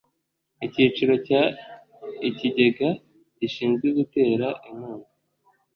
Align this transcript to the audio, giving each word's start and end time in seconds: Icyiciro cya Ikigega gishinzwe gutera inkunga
Icyiciro 0.65 1.13
cya 1.27 1.41
Ikigega 2.29 2.89
gishinzwe 3.39 3.87
gutera 3.97 4.47
inkunga 4.69 5.09